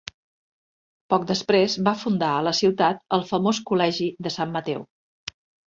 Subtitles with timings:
[1.13, 4.91] Poc després va fundar a la ciutat el famós col·legi de Sant Mateu.